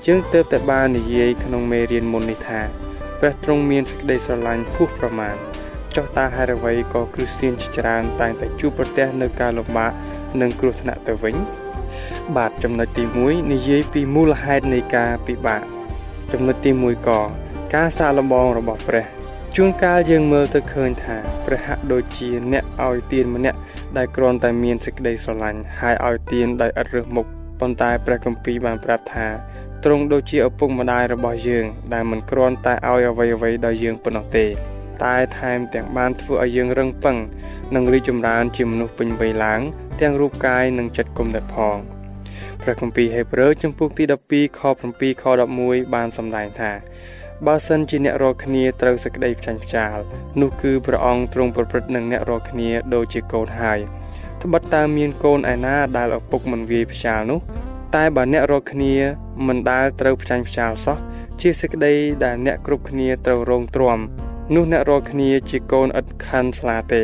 [0.07, 2.61] យើងទើបតែបាននិយាយក្នុងមេរៀនមុននេះថា
[3.21, 5.37] ព្រះទ្រង់មានសេចក្តីស្រឡាញ់ហួសប្រមាណ
[5.97, 9.93] ចុះតើហេតុអ្វីក៏គ្រីស្ទានជាច្រើនតែងតែជួបប្រទះនៅការលំបាក
[10.41, 11.37] និងគ្រោះថ្នាក់ទៅវិញ
[12.37, 15.63] បាទចំណុចទី1និយាយពីមូលហេតុនៃការពិបាក
[16.33, 17.21] ចំណុចទី1ក៏
[17.75, 19.22] ការសាកល្បងរបស់ព្រះ
[19.57, 23.59] ជួនកាលយើងមើលទៅឃើញថាព្រះហាក់ដូចជាអ្នកឲ្យទានម្នាក់
[23.97, 27.27] ដែលគ្រាន់តែមានសេចក្តីស្រឡាញ់ហើយឲ្យទានដោយឥតរើសមុខ
[27.61, 29.27] ប៉ុន្តែព្រះគម្ពីរបានប្រាប់ថា
[29.85, 34.47] ទ្រង់ដូចជាឪពុកម្ដាយរបស់យើង ដែលមិនគ្រាន់តែឲ្យអ្វីៗដល់យើងប៉ុណ្ណោះទេ
[35.05, 37.17] តែថែមទាំងបានធ្វើឲ្យយើងរឹងប៉ឹង
[37.75, 39.61] និងរីកចម្រើនជាមនុស្សពេញវ័យឡើង
[40.01, 41.79] ទាំងរូបកាយនិងចិត្តគុណតែផង
[42.63, 44.61] ព្រះគម្ពីរហេព្រើរជំពូកទី12ខ
[44.93, 45.25] 7ខ
[45.59, 46.73] 11បានសម្ដែងថា
[47.47, 49.97] បើសិនជាអ្នករាល់គ្នាត្រូវសេចក្តីផ្ចាញ់ផ្ចាល
[50.41, 53.79] នោះគឺព្រះអង្គទ្រង់ប្រព្រឹត្តនឹងអ្នករាល់គ្នាដូចជាកូនហើយ
[54.43, 57.41] ត្បិតតើមានកូនឯណាដែលឪពុកមិនវាយផ្ចាលនោះ
[57.95, 58.95] តែបើអ្នករាល់គ្នា
[59.47, 60.99] មិនដែលត្រូវផ្ចាញ់ផ្ចាលសោះ
[61.41, 63.99] ជាសេចក្តីដែលអ្នកគ្រប់គ្នាត្រូវរងទ្រាំ
[64.55, 67.03] នោះអ្នករាល់គ្នាជាកូនឥតខណ្ឌស្លាទេ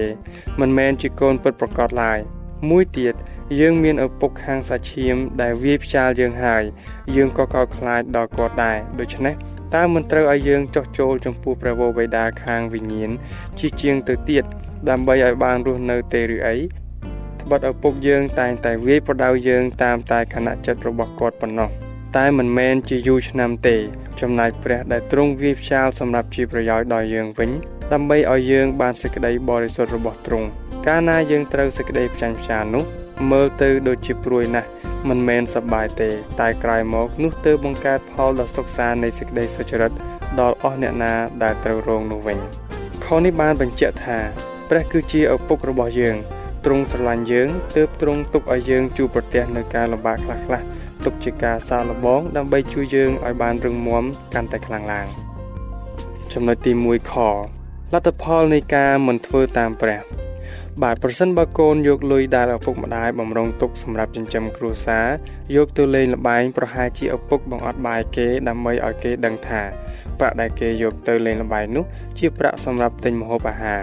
[0.60, 2.18] មិនមែនជាកូនពិតប្រកបឡើយ
[2.70, 3.14] មួយទៀត
[3.60, 6.62] យើងមានឪពុកខាងសាច់ឈាមដែលវាយផ្ចាលយើងហើយ
[7.16, 9.34] យើងក៏កោតខ្លាចដល់គាត់ដែរដូច្នេះ
[9.74, 13.10] តើមិនត្រូវឲ្យយើងចោះចូលចំពោះព្រះវរបិតាខាងវិញ្ញាណ
[13.58, 14.44] ជាជាងទៅទៀត
[14.88, 16.56] ដើម្បីឲ្យបានរស់នៅទេឬអី
[17.40, 21.70] ត្បិតឪពុកយើងតែងតែវាយប្រដៅយើងតាមតែខណៈចិត្តរបស់គាត់ប៉ុណ្ណោះ
[22.16, 23.76] តែមិនមែនជាយូរឆ្នាំទេ
[24.20, 27.50] ចំណែកព្រះដែលទ្រង់វាយផ្ចាលសម្រាប់ជាប្រយោជន៍ដល់យើងវិញ
[27.92, 30.48] ដើម្បីឲ្យយើងបានសេចក្តីបរិសុទ្ធរបស់ទ្រង់
[30.86, 32.84] កាលណាយើងត្រូវសេចក្តីផ្ចាញ់ផ្ចាននោះ
[33.30, 34.68] មើលទៅដូចជាព្រួយណាស់
[35.08, 39.92] មិនមែនសប្បាយទេ តែក្រោយមកនោះទើបបង្កើតផលដ៏សុខសាន្តនៃសេចក្តីសុចរិត
[40.40, 42.38] ដល់អស់អ្នកណាដែលត្រូវរងនោះវិញ
[43.04, 44.18] ខនេះបានបញ្ជាក់ថា
[44.70, 46.16] ព្រះគឺជាឪពុករបស់យើង
[46.64, 50.64] ទ្រង់ស្រឡាញ់យើងទើបទ្រង់ទុកឲ្យយើងជួបប្រទះនៅការលំបាកខ្លះៗ
[51.04, 55.06] ទុកជាការសាកល្បងដើម្បីជួយយើងឲ្យបានរឹងមាំកាន់តែខ្លាំងឡើង
[56.32, 57.14] ចំណុចទី1ខ
[57.92, 60.00] លទ្ធផលនៃការមិនធ្វើតាមព្រះ
[60.84, 65.06] បាទប្រសិនបើកូនយកលុយដែលឪពុកម្ដាយបំរុងទុកសម្រាប់ចិញ្ចឹមគ្រួសារ
[65.56, 69.62] យកទៅលេងល្បែងប្រហែលជាឪពុកបង្អត់បាយគេដើម្បីឲ្យគេដឹងថា
[70.18, 71.84] ប្រាក់ដែលគេយកទៅលេងល្បែងនោះ
[72.18, 73.82] ជាប្រាក់សម្រាប់ទិញម្ហូបអាហារ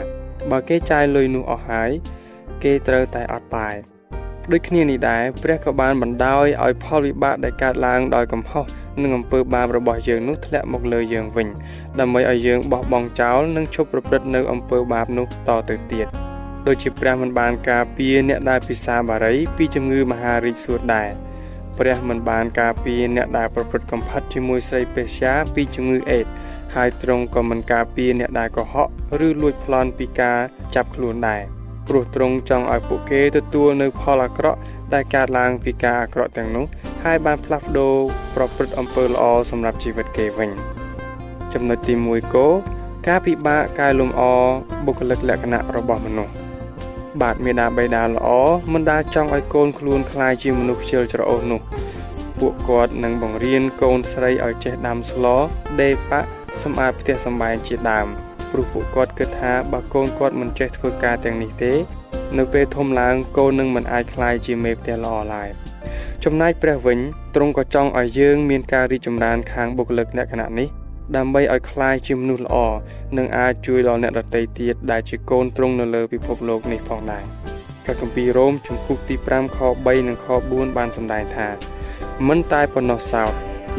[0.51, 1.89] បើគេចាយលុយនោះអស់ហើយ
[2.63, 3.75] គេត្រូវតែអត់បាយ
[4.51, 8.65] ដូចគ្នានេះដែរព្រះក៏បានបណ្ដោយឲ្យផលវិបាកដែលកើតឡើងដោយកំហុស
[9.01, 11.47] និងអំពើបាបរបស់យើងនោះធ្លាក់មកលើយើងវិញ
[11.99, 16.24] ដើម្បីឲ្យយើងបោះបង់ចោលនិងឈប់ប្រព្រឹត្តនៅអំពើបាបនោះតទៅទៀត
[16.67, 21.09] ដូចជាព្រះមិនបានការពារអ្នកដែលពិសាបារី ពីជំងឺមហារីកសួតដែរ
[21.79, 26.25] ព្រះមិនបានការពារអ្នកដែលប្រព្រឹត្តកំផិតជាមួយស្រីពេស្យាពីជំងឺអេដ
[26.75, 28.87] ហើយទ្រង់ក៏មិនការពារអ្នកដែលកុហក
[29.27, 30.39] ឬលួចប្លន់ពីការ
[30.75, 31.41] ចាប់ខ្លួនដែរ
[31.87, 34.59] ព្រោះទ្រង់ចង់ឲ្យពួកគេទទួលនៅផលអាក្រក់
[34.93, 36.65] ដែលកើតឡើងពីការអាក្រក់ទាំងនោះ
[37.03, 37.95] ហើយបានផ្លាស់ប្ដូរ
[38.35, 40.49] ប្រព្រឹត្តអំពើល្អសម្រាប់ជីវិតគេវិញ
[41.53, 42.47] ចំណុចទី1គោ
[43.07, 44.21] ការពិបាកកែលម្អ
[44.85, 46.44] បុគ្គលិកលក្ខណៈរបស់មនុស្ស
[47.20, 48.28] បាទមេដាបេដាល្អ
[48.72, 51.60] មិនដាចង់ឲ្យកូនខ្លួនคล้ายជាមនុស្សខ្ជិលច្រអូសនោះ
[52.38, 55.26] ពួកគាត់នឹងបង្រៀនកូនស្រីឲ្យចេះដាំស្ល
[55.80, 56.20] ដេប៉ា
[56.62, 58.06] សម្អាតផ្ទះសម្បែងជាដើម
[58.50, 61.72] ព្រោះពួកគាត់គិតថាបើកូនគាត់មិនចេះធ្វើការទាំងនេះទេ
[62.38, 65.48] នៅពេលធំឡើងកូននឹងមិនអាចคล้ายជាមេផ្ទះល្អឡើយ
[66.24, 66.98] ចំណែកព្រះវិញ
[67.34, 70.68] ទ្រង់ក៏ចង់ឲ្យយើងមានការរីកចម្រើនខាងបុគ្គលិកលក្ខណៈនេះ
[71.16, 72.56] ដើម្បីឲ្យคล้ายជាមនុស្សល្អ
[73.18, 77.24] និងអាចជួយដល់អ្នកដទៃទៀតដែលជាកូនទ្រង់នៅលើពិភពលោកនេះផងដែរ
[77.84, 81.48] ព្រះគម្ពីររ៉ូមជំពូកទី5ខ3និងខ4បានសម្ដែងថា
[82.28, 83.32] មិនតែប៉ុណ្ណោះសោត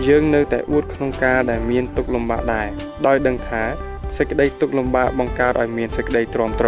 [0.07, 2.67] យើងនៅតែអួតក្នុងការដែលមានទុកលំបាកដែរ
[3.07, 3.63] ដោយដឹងថា
[4.17, 6.67] សេចក្តីទុកលំបាកបង្កើតឲ្យមានសេចក្តីទ្រាំទ្រ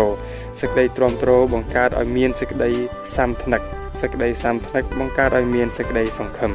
[0.62, 2.72] សេចក្តីទ្រាំទ្របង្កើតឲ្យមានសេចក្តី
[3.16, 3.62] សាមថ្នឹក
[4.02, 6.52] សេចក្តីសាមថ្នឹកបង្កើតឲ្យមានសេចក្តីសង្ឃឹម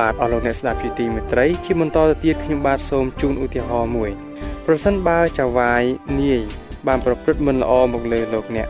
[0.00, 4.10] បាទអស់លោកអ្នកស្ដាប់ជាទីមេត្រីជាបន្តទៅទៀតខ្ញុំបាទសូមជូនឧទាហរណ៍មួយ
[4.66, 5.82] ប្រសិនបើចៅវាយ
[6.20, 6.40] នាយ
[6.86, 8.68] បានប្រព្រឹត្តមិនល្អមកលើលោកអ្នក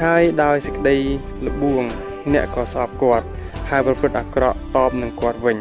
[0.00, 0.98] ហើយដោយសេចក្តី
[1.46, 1.82] លបួង
[2.34, 3.26] អ្នកក៏ស្អប់គាត់
[3.70, 5.56] ហើយប្រព្រឹត្តអាក្រក់តបនឹងគាត់វិញ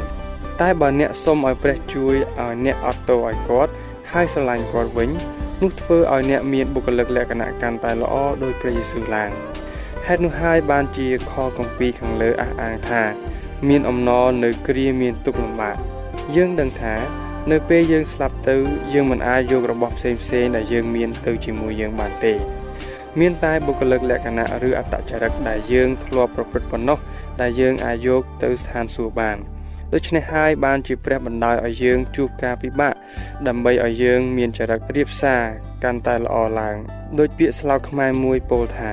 [0.61, 3.71] តែបើអ្នកសុំឲ្យព្រះជួយឲ្យអ្នកអត់ទោសឲ្យគាត់
[4.11, 5.09] ហើយស្រឡាញ់គាត់វិញ
[5.61, 9.31] នោះធ្វើឲ្យអ្នកមានបុគ្គលិកលក្ខណៈកាន់តែល្អដោយព្រះយេស៊ូវឡើង
[10.07, 13.03] ហេតុនោះហើយបានជាខគម្ពីរខាងលើអះអាងថា
[13.69, 15.75] មានអំណរនៅគ្រាមានទុក្ខលំបាក
[16.35, 16.95] យើងដឹងថា
[17.51, 18.55] នៅពេលយើងស្លាប់ទៅ
[18.93, 22.33] យើងមិនអាចយករបស់ផ្សេងផ្សេងដែលយើងមានទៅជាមួយយើងបានទេ
[23.19, 26.97] មានតែបុគ្គលិកលក្ខណៈឬអត្តចរិតដែលយើងធ្លាប់ប្រព្រឹត្តប៉ុណ្ណោះ
[27.41, 29.37] ដែលយើងអាចយកទៅស្ថានសួគ៌បាន
[29.93, 32.93] ដូច្នេះហើយបានជាព្រះបណ្ដោយឲ្យយើងជួបការពិបាក
[33.47, 35.41] ដើម្បីឲ្យយើងមានចរិតរៀបសារ
[35.83, 36.77] កាន់តែល្អឡើង
[37.19, 38.91] ដោយពាក្យស្លោកខ្មែរមួយពោលថា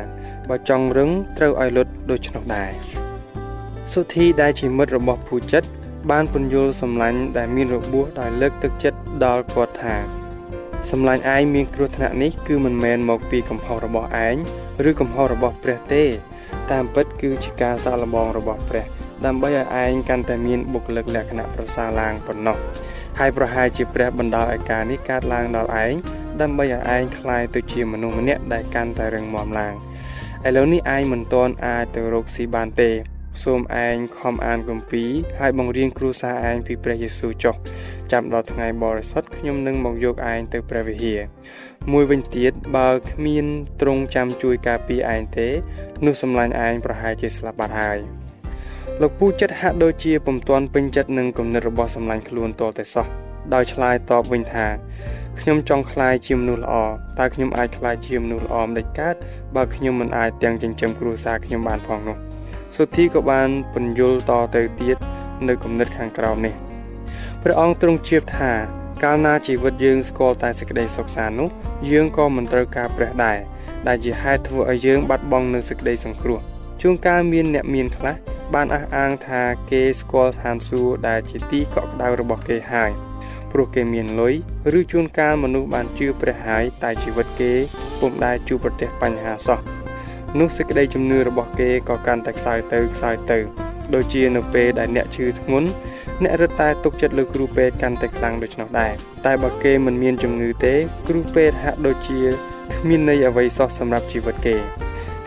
[0.48, 3.11] បើចង់រឹងត្រូវឲ្យលុតដូច្នោះដែរ
[3.93, 5.67] សុធីដែលជាមិត្តរបស់ភូចិត្ត
[6.11, 9.95] បានពន្យល់សម្លាញ់ដែលមានរបួសដោយលើកទឹកចិត្តដល់គាត់ថា
[10.91, 14.35] សម្លាញ់ឯងមានគ្រោះថ្នាក់នេះគឺមិនមែនមកពីកំហុសរបស់ឯង
[14.89, 16.03] ឬកំហុសរបស់ព្រះទេ
[16.71, 18.85] តាមពិតគឺជាការសាកល្បងរបស់ព្រះ
[19.25, 22.57] ដើម្បីឲ្យឯងកាន់តែមានបុគ្គលិកលក្ខណៈប្រសើរឡើងប៉ុណ្ណោះ
[23.19, 25.93] ហើយប្រហែលជាព្រះបណ្ដោយឲ្យការនេះកើតឡើងដល់ឯង
[26.41, 29.73] ដើម្បីឲ្យឯងคลายទៅជាមនុស្សម្នាក់ដែលកាន់តែរឹងមាំឡើង
[30.47, 32.91] ឥឡូវនេះឯងមិនទាន់អាចទៅរកស៊ីបានទេ
[33.42, 37.54] សូមឯងខំអានគម្ពីរហើយបង្រៀនគ្រួសារឯងពីព្រះយេស៊ូវចុះ
[38.12, 41.20] ចាំដល់ថ្ងៃបរិសុទ្ធខ្ញុំនឹងមកយកឯងទៅព្រះវិហារ
[41.92, 43.46] មួយវិញទៀតបើគ្មាន
[43.80, 45.48] ទ្រង់ចាំជួយការពារឯងទេ
[46.06, 47.98] នោះសម្លាញ់ឯងប្រហែលជាស្លាប់បាត់ហើយ
[49.00, 53.06] លោកពូចិត្តហាក់ដូចជាពុំទាន់ពេញចិត្តនឹងគំនិតរបស់សម្លាញ់ខ្លួនតតែសោះ
[53.54, 54.66] ដោយឆ្លើយតបវិញថា
[55.40, 56.74] ខ្ញុំចង់ក្លាយជាមនុស្សល្អ
[57.18, 59.14] តើខ្ញុំអាចក្លាយជាមនុស្សល្អមិនដេចកើត
[59.56, 62.31] បើខ្ញុំមិនអាចទាំងចិញ្ចឹមគ្រួសារខ្ញុំបានផងនោះ
[62.76, 64.96] សុធីក៏បានពន្យល់តទៅទៀត
[65.48, 66.54] នៅគំនិតខាងក្រោមនេះ
[67.42, 68.52] ព្រះអង្គទ្រង់ជៀបថា
[69.02, 71.48] កាលណាជីវិតយើងស្គាល់តែសេចក្តីសុខសាន្តនោះ
[71.90, 73.38] យើងក៏មិនត្រូវការព្រះដែរ
[73.88, 76.40] ដែលជាហេតុធ្វើឲ្យយើងបាត់បង់នូវសេចក្តីសង្គ្រោះ
[76.82, 78.14] ជួនកាលមានអ្នកមានខ្លះ
[78.54, 82.90] បានអះអាងថាគេស្គាល់ឋានសួគ៌ដែលជាទីកក់ក្ដៅរបស់គេហើយ
[83.52, 84.34] ព្រោះគេមានលុយ
[84.78, 87.52] ឬជួនកាលមនុស្សបានជឿព្រះហើយតែជីវិតគេ
[88.00, 89.58] ពុំដែលជួបប្រទះបញ្ហាសោះ
[90.38, 93.38] នោះសេចក្តីជំនឿរបស់គេក៏កាន់តែខ្សោយទៅខ្សោយទៅ
[93.94, 95.68] ដូចជានៅពេលដែលអ្នកឈឺធ្ងន់
[96.22, 98.92] អ្នករត់តែទុកចិត្តលើគ្រូពេទ្យកាន់តែខ្លាំងដូច្នោះដែរ
[99.26, 100.74] តែបើគេមិនមានជំងឺទេ
[101.08, 102.20] គ្រូពេទ្យហាក់ដូចជា
[102.80, 104.56] គ្មានន័យអ្វីសោះសម្រាប់ជីវិតគេ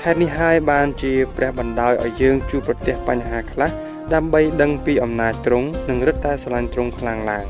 [0.04, 3.70] ហេតុនេះហើយបានជាព្រះបណ្ដោយឲ្យយើងជួបប្រទះបញ្ហាខ្លះ
[4.14, 7.46] ដើម្បីដឹងពីអំណាចទ្រង់និងរឹតតែស្រឡាញ់ទ្រង់ខ្លាំងឡើង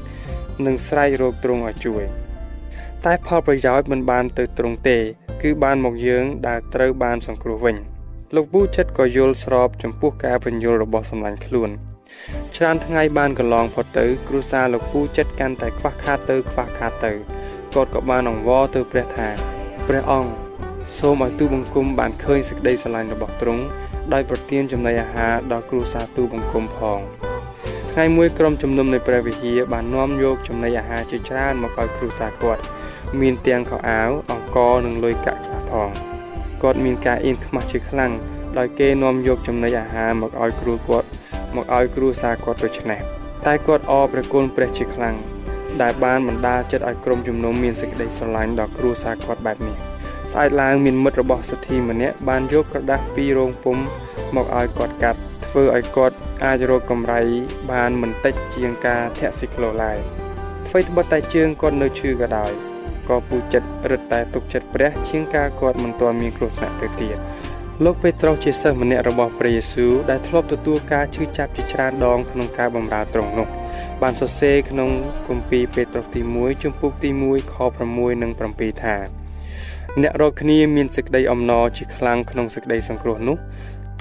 [0.66, 2.04] និងស្រែករកទ្រង់ឲ្យជួយ
[3.06, 4.98] តែផលប្រយោជន៍មិនបានទៅទ្រង់ទេ
[5.46, 7.76] គឺបានមកយើងដែលត្រូវបានសង្គ្រោះវិញ
[8.36, 11.70] លោកពូចិត្តក៏យល់ស្របចំពោះការបញ្យល់របស់សម្លាញ់ខ្លួន
[12.56, 17.12] ច្រើនថ្ងៃបានកន្លងផុតទៅ គ្រួសារលោកពូចិត្តកាន់តែខ្វះខាតទៅខ្វះខាតទៅ
[17.74, 19.28] គាត់ក៏បានអង្វរទៅព្រះថា
[19.88, 20.32] ព្រះអង្គ
[21.00, 23.64] សូមឲ្យទូបង្គំបានឃើញសេចក្តីស្រឡាញ់របស់ទ្រង់
[24.14, 27.00] ដោយប្រទានចំណីអាហារដល់គ្រួសារទូបង្គំផង
[27.92, 32.64] ថ្ងៃមួយក្រុមជំនុំនៃព្រះវិហារបាននាំយកចំណីអាហារជាច្រើនមកឲ្យគ្រួសារគាត់
[33.22, 35.90] មានទាំងខោអាវអង្ករនិងលុយកាក់ខ្លះផង
[36.62, 38.12] គាត់មានការអៀនខ្មាស់ជាខ្លាំង
[38.58, 41.08] ដោយគេនាំយកចំណីអាហារមកឲ្យគ្រួគាត់
[41.56, 43.00] មកឲ្យគ្រួសារគាត់ដូច្នេះ
[43.46, 45.16] តែគាត់អរព្រះគុណព្រះជាខ្លាំង
[45.82, 49.76] ដែលបានបណ្ដាចិត្តឲ្យក្រុមជំនុំមានសេចក្តីស្រឡាញ់ដល់គ្រួសារគាត់បែបនេះ
[50.32, 53.78] ស្អែកឡើងមានមិត្តរបស់សទ្ធីម្នាក់បានយកក្រដាស់ពីរោងពុំ
[54.36, 57.22] មកឲ្យគាត់កាត់ធ្វើឲ្យគាត់អាចរកកម្រៃ
[57.72, 59.98] បានមិនតិចជាងការធាក់ស៊ីក្លូឡើយ
[60.68, 62.75] អ្វីត្បិតតែជើងគាត់នៅឈឺក៏ដោយ
[63.10, 67.18] ក៏ពូចិត្តរឹតតែទុកចិត្តព្រះជាងការគាត់មិនទាន់មានគ្រោះថ្នាក់ទៅទៀត
[67.84, 73.48] លោកពេត្រុសជាសិស្សម្នាក់របស់ព្រះយេស៊ូវដែលធ្លាប់ទទួលការឈឺចាប់ជាច្រើនដងក្នុងការបម្រើទ្រង់នោះ
[74.02, 74.90] បានសរសេរក្នុង
[75.28, 77.56] គម្ពីរពេត្រុសទី1ជំពូកទី1ខ
[77.90, 78.96] 6និង7ថា
[80.02, 83.38] អ្នករាល់គ្នាមានសេចក្តីអំណរជាខ្លាំងក្នុងសេចក្តីសង្គ្រោះនោះ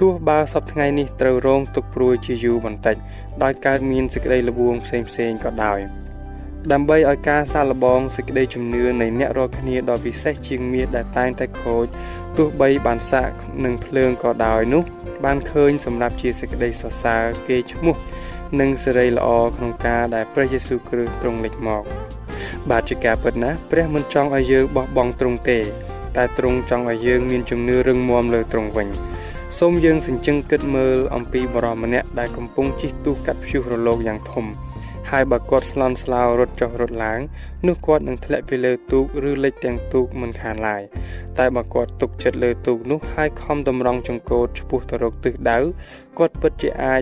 [0.01, 2.95] ទោះបើសពថ្ងៃនេះត្រូវរងទុក្ខព្រួយជាយូរបន្តិច
[3.43, 6.04] ដោយកើតមានសេចក្តីល្បួងផ្សេងផ្សេងក៏ដោយ
[6.73, 11.85] ដើម្បីឲ្យការសាឡបងសេចក្តីជំនឿនៃអ្នករាល់គ្នាដ៏ពិសេសជាងមាសដែលតែងតែខូច
[12.37, 13.29] ទោះបីបានសាក
[13.65, 14.83] នឹងភ្លើងក៏ដោយនោះ
[15.25, 17.95] បានឃើញសម្រាប់ជាសេចក្តីសរសើរគេឈ្មោះ
[18.59, 21.83] និងសេរីល្អក្នុងការដែលព្រះយេស៊ូវគ្រីស្ទទ្រង់លេចមក
[22.69, 25.59] បាទជាការពិតណាស់ព្រះមិនចង់ឲ្យយើងបោះបង់ទ្រង់ទេ
[26.17, 28.87] តែទ្រង់ចង់ឲ្យយើងមានជំនឿរឹងមាំលើទ្រង់វិញ
[29.59, 34.45] សូមយើងសញ្ជឹងគិតមើលអំពីបរិសម្នាក់ដែលកំពុងជិះទូកកាត់ព្យុះរលកយ៉ាងធំ
[35.09, 37.19] ហើយបើគាត់ស្លន់ស្លោរត់ចុះរត់ឡើង
[37.67, 40.83] នោះគាត់នឹងធ្លាក់ពីលើទូកឬលិចទាំងទូកមិនខានឡើយ
[41.37, 45.57] តែបើគាត់ទុកចិត្តលើទូកនោះហើយខំតម្រង់ចង្កូតឆ្ពោះទៅរកទិសដៅ
[46.17, 47.01] គាត់ពិតជាអាច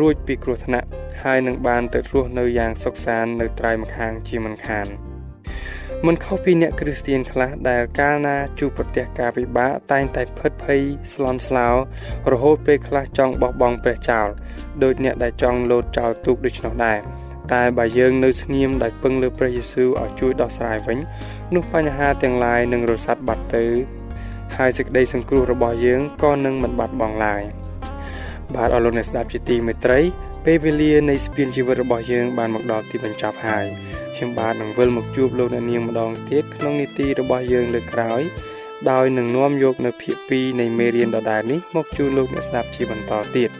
[0.00, 0.88] រួចពីគ្រោះថ្នាក់
[1.22, 4.88] ហើយនឹងបានទៅរស់នៅយ៉ាងសុខសាន្តនៅត្រៃម្ខាងជាមិនខាន
[6.06, 10.80] មិនខុសពីអ្នកគ្រីស្ទានខ្លះដែលកាលណាជួបប្រទះការពិបាកតែងតែផិតភ័យ
[11.14, 11.68] ស្លន់ស្លោ
[12.32, 14.28] រហូតពេលខ្លះចង់បោះបង់ព្រះចោល
[14.82, 20.98] ដោយអ្នកដែលចង់លោតចោលទូកដូច្នោះដែរ តែបើយើងនៅស្ងៀមដោយពឹងលើព្រះយេស៊ូវឲ្យជួយដោះស្រាយវិញ
[21.54, 23.64] នោះបញ្ហាទាំងឡាយនឹងរសាត់បាត់ទៅ
[24.56, 27.42] ហើយសេចក្តីសង្គ្រោះរបស់យើងក៏នឹងមិនបាត់បង់ឡើយ
[28.54, 30.00] បាទអរលោកអ្នកស្ដាប់ជាទីមេត្រី
[30.44, 33.64] ពេលវេលានៃស្ពានជីវិតរបស់យើងបានមកដល់ទីបញ្ចប់ហើយ
[34.16, 38.22] ខ្ញុំបាទនឹងវិលមកជួបលោកអ្នកនាងម្ដងទៀតក្នុងនីតិរបស់យើងលើកក្រោយ
[38.90, 43.50] ដោយនឹងនាំយកនៅភាគ2នៃមេរៀនដដែលនេះមកជូនលោកអ្នកស្ដាប់ជាបន្តទៀត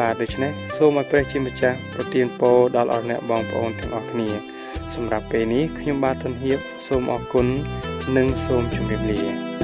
[0.00, 4.28] បាទដូច្នេះសូមឲ្យព្រះជាម្ចាស់ប្រទានពរដល់អស់អ្នកបងប្អូនទាំងអស់គ្នា
[4.94, 7.46] សម្រាប់ពេលនេះខ្ញុំបាទធនហៀបសូមអរគុណ
[8.16, 9.55] និងសូមជម្រាបលា